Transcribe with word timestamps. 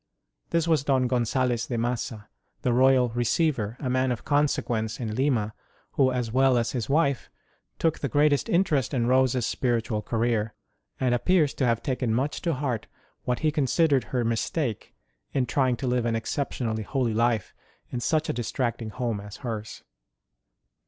This 0.49 0.67
was 0.67 0.83
Don 0.83 1.05
Gonzalez 1.05 1.67
de 1.67 1.77
Massa, 1.77 2.27
the 2.63 2.73
Royal 2.73 3.09
Receiver, 3.09 3.77
a 3.79 3.87
man 3.87 4.11
of 4.11 4.25
conse 4.25 4.59
quence 4.63 4.99
in 4.99 5.13
Lima, 5.13 5.53
who, 5.91 6.11
as 6.11 6.31
well 6.31 6.57
as 6.57 6.71
his 6.71 6.89
wife, 6.89 7.29
took 7.77 7.99
the 7.99 8.09
greatest 8.09 8.49
interest 8.49 8.95
in 8.95 9.05
Rose 9.05 9.35
s 9.35 9.45
spiritual 9.45 10.01
career, 10.01 10.55
and 10.99 11.13
appears 11.13 11.53
to 11.53 11.67
have 11.67 11.83
taken 11.83 12.11
much 12.15 12.41
to 12.41 12.55
heart 12.55 12.87
what 13.25 13.41
he 13.41 13.51
considered 13.51 14.05
her 14.05 14.25
mistake 14.25 14.95
in 15.33 15.45
trying 15.45 15.77
to 15.77 15.85
live 15.85 16.07
an 16.07 16.15
excep 16.15 16.49
tionally 16.49 16.83
holy 16.83 17.13
life 17.13 17.53
in 17.91 17.99
such 17.99 18.27
a 18.27 18.33
distracting 18.33 18.89
home 18.89 19.19
as 19.19 19.37
hers. 19.45 19.83